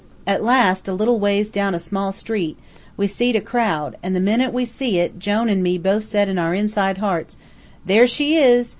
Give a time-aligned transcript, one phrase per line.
[0.25, 2.57] At last, a little ways down a small street,
[2.97, 6.27] we seed a crowd, an' the minute we see it Jone an' me both said
[6.27, 7.37] in our inside hearts:
[7.85, 8.69] 'There she is!'